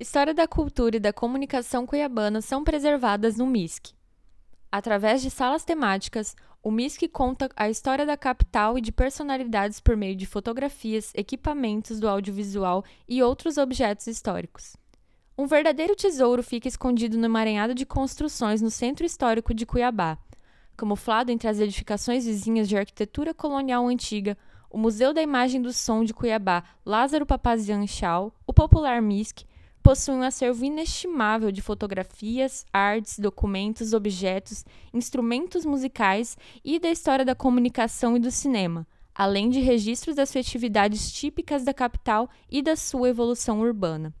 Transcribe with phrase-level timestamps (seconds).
[0.00, 3.92] História da cultura e da comunicação cuiabana são preservadas no MISC.
[4.72, 9.98] Através de salas temáticas, o MISC conta a história da capital e de personalidades por
[9.98, 14.74] meio de fotografias, equipamentos do audiovisual e outros objetos históricos.
[15.36, 20.16] Um verdadeiro tesouro fica escondido no emaranhado de construções no centro histórico de Cuiabá.
[20.78, 24.38] Camuflado entre as edificações vizinhas de arquitetura colonial antiga,
[24.70, 29.44] o Museu da Imagem do Som de Cuiabá, Lázaro Papazian Chau, o popular MISC,
[29.90, 37.34] possui um acervo inestimável de fotografias, artes, documentos, objetos, instrumentos musicais e da história da
[37.34, 43.08] comunicação e do cinema, além de registros das festividades típicas da capital e da sua
[43.08, 44.14] evolução urbana.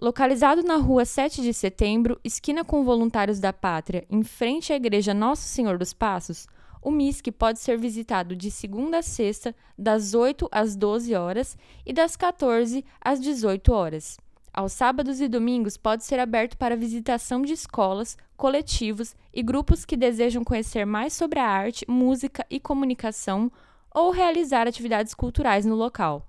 [0.00, 5.12] Localizado na rua 7 de setembro, esquina com Voluntários da Pátria, em frente à Igreja
[5.12, 6.46] Nosso Senhor dos Passos,
[6.82, 11.92] o MISC pode ser visitado de segunda a sexta, das 8 às 12 horas e
[11.92, 14.18] das 14 às 18 horas.
[14.52, 19.96] Aos sábados e domingos pode ser aberto para visitação de escolas, coletivos e grupos que
[19.96, 23.50] desejam conhecer mais sobre a arte, música e comunicação
[23.94, 26.26] ou realizar atividades culturais no local.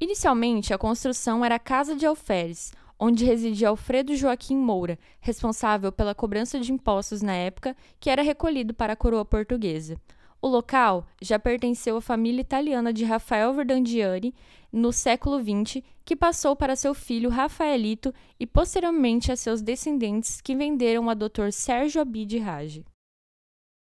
[0.00, 6.14] Inicialmente, a construção era a Casa de Alferes, onde residia Alfredo Joaquim Moura, responsável pela
[6.14, 9.96] cobrança de impostos na época, que era recolhido para a coroa portuguesa.
[10.40, 14.34] O local já pertenceu à família italiana de Rafael Verdandiani
[14.70, 20.54] no século XX, que passou para seu filho Rafaelito e posteriormente a seus descendentes que
[20.54, 21.50] venderam a Dr.
[21.50, 22.84] Sérgio Abide Rage.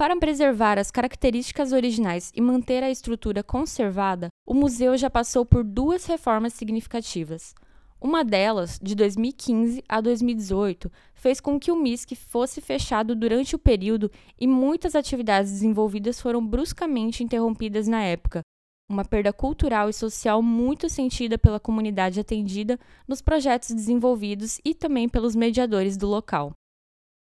[0.00, 5.62] Para preservar as características originais e manter a estrutura conservada, o museu já passou por
[5.62, 7.54] duas reformas significativas.
[8.00, 13.58] Uma delas, de 2015 a 2018, fez com que o MISC fosse fechado durante o
[13.58, 18.40] período e muitas atividades desenvolvidas foram bruscamente interrompidas na época,
[18.88, 25.10] uma perda cultural e social muito sentida pela comunidade atendida nos projetos desenvolvidos e também
[25.10, 26.54] pelos mediadores do local.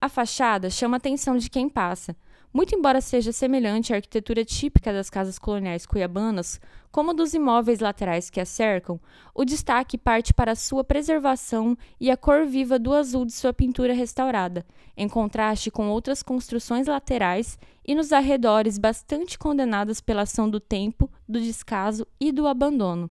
[0.02, 2.14] A fachada chama a atenção de quem passa,
[2.52, 8.28] muito embora seja semelhante à arquitetura típica das casas coloniais cuiabanas, como dos imóveis laterais
[8.28, 9.00] que a cercam,
[9.32, 13.92] o destaque parte para sua preservação e a cor viva do azul de sua pintura
[13.92, 14.66] restaurada,
[14.96, 17.56] em contraste com outras construções laterais
[17.86, 23.06] e nos arredores bastante condenadas pela ação do tempo, do descaso e do abandono.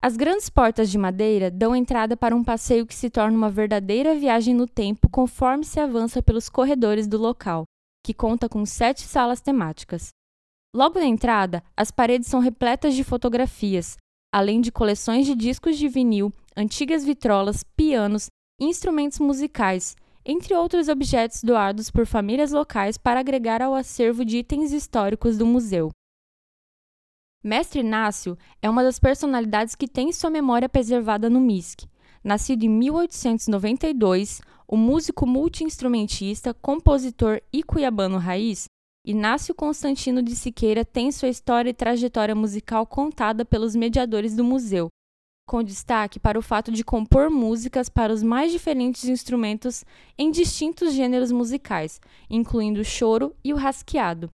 [0.00, 4.14] As grandes portas de madeira dão entrada para um passeio que se torna uma verdadeira
[4.14, 7.64] viagem no tempo conforme se avança pelos corredores do local
[8.04, 10.10] que conta com sete salas temáticas.
[10.76, 13.96] Logo na entrada, as paredes são repletas de fotografias,
[14.30, 18.28] além de coleções de discos de vinil, antigas vitrolas, pianos
[18.60, 24.70] instrumentos musicais, entre outros objetos doados por famílias locais para agregar ao acervo de itens
[24.72, 25.90] históricos do museu.
[27.42, 31.86] Mestre Inácio é uma das personalidades que tem sua memória preservada no MISC.
[32.22, 38.66] Nascido em 1892, o músico multiinstrumentista, compositor e cuiabano raiz,
[39.06, 44.88] Inácio Constantino de Siqueira tem sua história e trajetória musical contada pelos mediadores do museu,
[45.46, 49.84] com destaque para o fato de compor músicas para os mais diferentes instrumentos
[50.16, 52.00] em distintos gêneros musicais,
[52.30, 54.30] incluindo o choro e o rasqueado.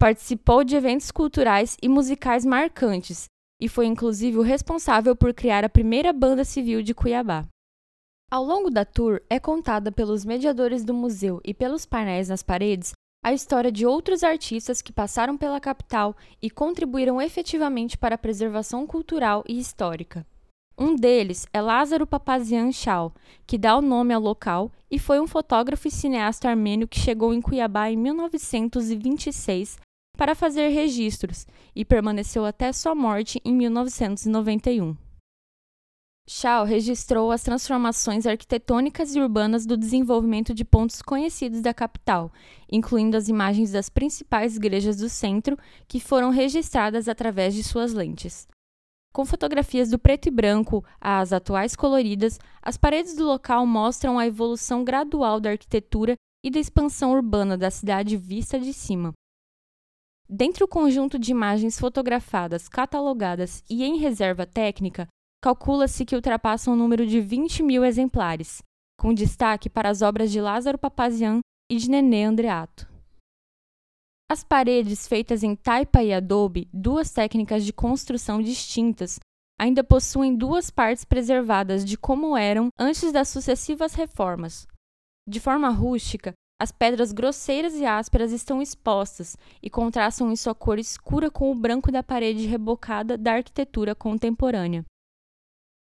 [0.00, 3.26] Participou de eventos culturais e musicais marcantes
[3.60, 7.46] e foi inclusive o responsável por criar a primeira banda civil de Cuiabá.
[8.32, 12.94] Ao longo da tour, é contada pelos mediadores do museu e pelos painéis nas paredes
[13.22, 18.86] a história de outros artistas que passaram pela capital e contribuíram efetivamente para a preservação
[18.86, 20.26] cultural e histórica.
[20.78, 23.12] Um deles é Lázaro Papazian Chau,
[23.46, 27.34] que dá o nome ao local e foi um fotógrafo e cineasta armênio que chegou
[27.34, 29.78] em Cuiabá em 1926
[30.16, 31.46] para fazer registros
[31.76, 35.11] e permaneceu até sua morte em 1991.
[36.28, 42.32] Shaw registrou as transformações arquitetônicas e urbanas do desenvolvimento de pontos conhecidos da capital,
[42.70, 45.58] incluindo as imagens das principais igrejas do centro,
[45.88, 48.46] que foram registradas através de suas lentes.
[49.12, 54.26] Com fotografias do preto e branco às atuais coloridas, as paredes do local mostram a
[54.26, 59.12] evolução gradual da arquitetura e da expansão urbana da cidade vista de cima.
[60.28, 65.06] Dentre o conjunto de imagens fotografadas, catalogadas e em reserva técnica,
[65.42, 68.62] calcula-se que ultrapassam o número de 20 mil exemplares,
[68.96, 72.88] com destaque para as obras de Lázaro Papazian e de Nenê Andreato.
[74.30, 79.18] As paredes feitas em taipa e adobe, duas técnicas de construção distintas,
[79.60, 84.66] ainda possuem duas partes preservadas de como eram antes das sucessivas reformas.
[85.28, 90.78] De forma rústica, as pedras grosseiras e ásperas estão expostas e contrastam em sua cor
[90.78, 94.84] escura com o branco da parede rebocada da arquitetura contemporânea.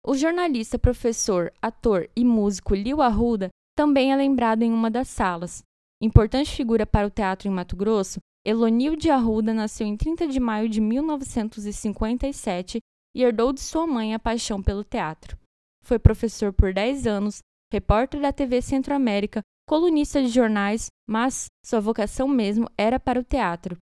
[0.07, 5.63] O jornalista, professor, ator e músico Liu Arruda também é lembrado em uma das salas.
[5.99, 10.39] Importante figura para o teatro em Mato Grosso, Elonil de Arruda nasceu em 30 de
[10.39, 12.77] maio de 1957
[13.15, 15.35] e herdou de sua mãe a paixão pelo teatro.
[15.83, 17.39] Foi professor por 10 anos,
[17.73, 23.75] repórter da TV Centro-América, colunista de jornais, mas sua vocação mesmo era para o teatro.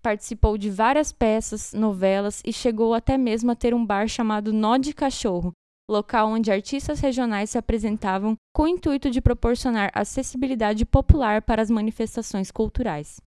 [0.00, 4.76] Participou de várias peças, novelas e chegou até mesmo a ter um bar chamado Nó
[4.76, 5.52] de Cachorro,
[5.88, 11.70] local onde artistas regionais se apresentavam com o intuito de proporcionar acessibilidade popular para as
[11.70, 13.20] manifestações culturais.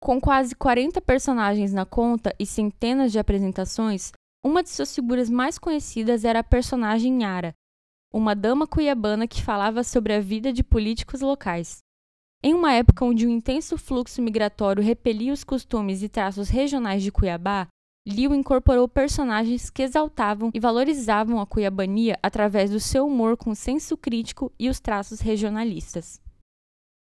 [0.00, 4.12] Com quase 40 personagens na conta e centenas de apresentações,
[4.44, 7.54] uma de suas figuras mais conhecidas era a personagem Yara,
[8.12, 11.78] uma dama cuiabana que falava sobre a vida de políticos locais.
[12.42, 17.12] Em uma época onde um intenso fluxo migratório repelia os costumes e traços regionais de
[17.12, 17.68] Cuiabá,
[18.04, 23.96] Liu incorporou personagens que exaltavam e valorizavam a cuiabania através do seu humor com senso
[23.96, 26.20] crítico e os traços regionalistas.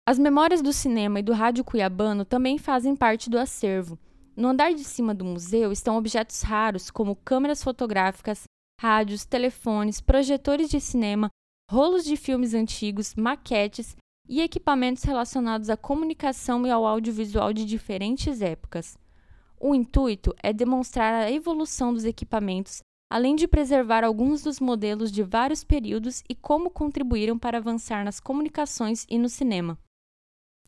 [0.09, 3.97] As memórias do cinema e do rádio cuiabano também fazem parte do acervo.
[4.37, 8.43] No andar de cima do museu estão objetos raros como câmeras fotográficas,
[8.81, 11.29] rádios, telefones, projetores de cinema,
[11.71, 13.97] rolos de filmes antigos, maquetes
[14.29, 18.99] e equipamentos relacionados à comunicação e ao audiovisual de diferentes épocas.
[19.61, 25.23] O intuito é demonstrar a evolução dos equipamentos, além de preservar alguns dos modelos de
[25.23, 29.79] vários períodos e como contribuíram para avançar nas comunicações e no cinema.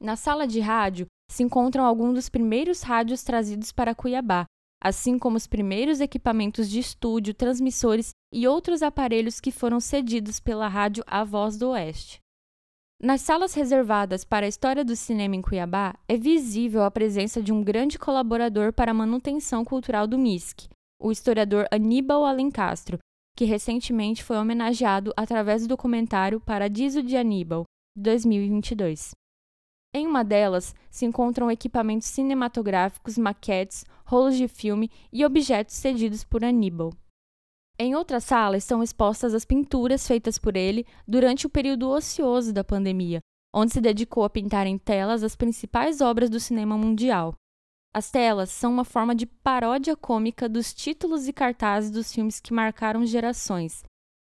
[0.01, 4.47] Na sala de rádio se encontram alguns dos primeiros rádios trazidos para Cuiabá,
[4.83, 10.67] assim como os primeiros equipamentos de estúdio, transmissores e outros aparelhos que foram cedidos pela
[10.67, 12.19] rádio A Voz do Oeste.
[13.03, 17.51] Nas salas reservadas para a história do cinema em Cuiabá, é visível a presença de
[17.51, 20.69] um grande colaborador para a manutenção cultural do MISC,
[21.01, 22.99] o historiador Aníbal Alencastro,
[23.35, 27.65] que recentemente foi homenageado através do documentário Paradiso de Aníbal,
[27.97, 29.13] 2022.
[29.95, 36.45] Em uma delas se encontram equipamentos cinematográficos, maquetes, rolos de filme e objetos cedidos por
[36.45, 36.93] Aníbal.
[37.83, 42.63] Em outra sala estão expostas as pinturas feitas por ele durante o período ocioso da
[42.63, 43.21] pandemia,
[43.55, 47.35] onde se dedicou a pintar em telas as principais obras do cinema mundial.
[47.95, 52.53] As telas são uma forma de paródia cômica dos títulos e cartazes dos filmes que
[52.53, 53.83] marcaram gerações.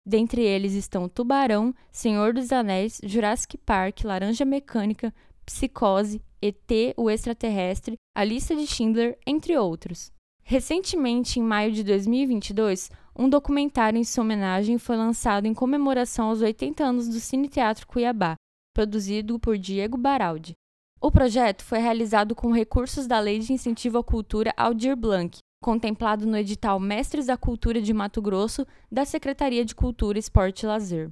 [0.08, 5.14] Dentre eles estão Tubarão, Senhor dos Anéis, Jurassic Park, Laranja Mecânica,
[5.46, 10.10] Psicose, ET, o Extraterrestre, A Lista de Schindler, entre outros.
[10.42, 16.42] Recentemente, em maio de 2022, um documentário em sua homenagem foi lançado em comemoração aos
[16.42, 18.36] 80 anos do Cine Teatro Cuiabá,
[18.74, 20.54] produzido por Diego Baraldi.
[21.00, 26.26] O projeto foi realizado com recursos da Lei de Incentivo à Cultura Aldir Blanc, contemplado
[26.26, 31.12] no edital Mestres da Cultura de Mato Grosso da Secretaria de Cultura, Esporte e Lazer.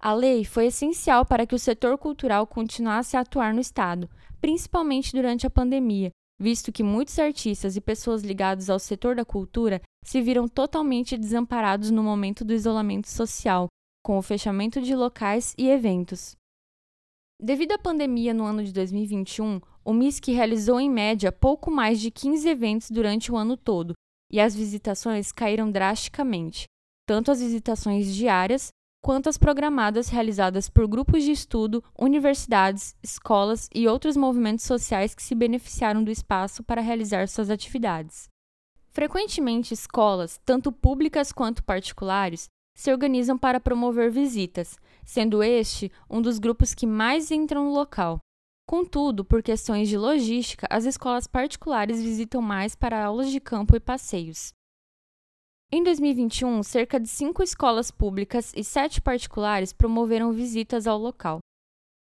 [0.00, 4.08] A lei foi essencial para que o setor cultural continuasse a atuar no Estado,
[4.40, 9.80] principalmente durante a pandemia, visto que muitos artistas e pessoas ligadas ao setor da cultura
[10.04, 13.66] se viram totalmente desamparados no momento do isolamento social,
[14.04, 16.36] com o fechamento de locais e eventos.
[17.40, 22.10] Devido à pandemia no ano de 2021, o MISC realizou em média pouco mais de
[22.10, 23.94] 15 eventos durante o ano todo,
[24.30, 26.64] e as visitações caíram drasticamente,
[27.06, 33.86] tanto as visitações diárias quanto as programadas realizadas por grupos de estudo, universidades, escolas e
[33.88, 38.28] outros movimentos sociais que se beneficiaram do espaço para realizar suas atividades.
[38.90, 46.38] Frequentemente, escolas, tanto públicas quanto particulares, se organizam para promover visitas, sendo este um dos
[46.38, 48.18] grupos que mais entram no local.
[48.68, 53.80] Contudo, por questões de logística, as escolas particulares visitam mais para aulas de campo e
[53.80, 54.52] passeios.
[55.70, 61.40] Em 2021, cerca de cinco escolas públicas e sete particulares promoveram visitas ao local.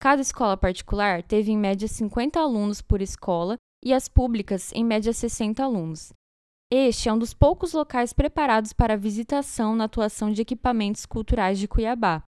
[0.01, 5.13] Cada escola particular teve em média 50 alunos por escola e as públicas em média
[5.13, 6.11] 60 alunos.
[6.73, 11.67] Este é um dos poucos locais preparados para visitação na atuação de equipamentos culturais de
[11.67, 12.23] Cuiabá.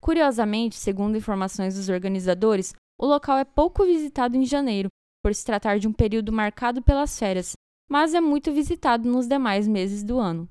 [0.00, 4.88] Curiosamente, segundo informações dos organizadores, o local é pouco visitado em janeiro,
[5.20, 7.54] por se tratar de um período marcado pelas férias,
[7.90, 10.48] mas é muito visitado nos demais meses do ano.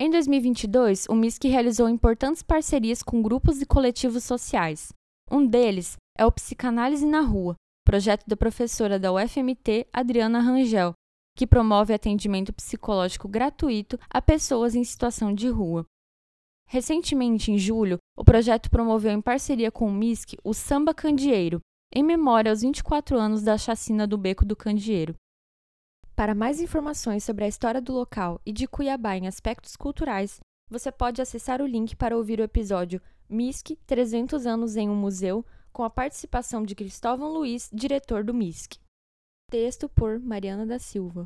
[0.00, 4.92] Em 2022, o MISC realizou importantes parcerias com grupos e coletivos sociais.
[5.28, 10.92] Um deles é o Psicanálise na Rua, projeto da professora da UFMT, Adriana Rangel,
[11.36, 15.84] que promove atendimento psicológico gratuito a pessoas em situação de rua.
[16.68, 21.58] Recentemente, em julho, o projeto promoveu em parceria com o MISC o Samba Candeeiro,
[21.92, 25.16] em memória aos 24 anos da chacina do Beco do Candeeiro.
[26.18, 30.90] Para mais informações sobre a história do local e de Cuiabá em aspectos culturais, você
[30.90, 35.84] pode acessar o link para ouvir o episódio MISC 300 anos em um museu, com
[35.84, 38.80] a participação de Cristóvão Luiz, diretor do MISC.
[39.48, 41.24] Texto por Mariana da Silva.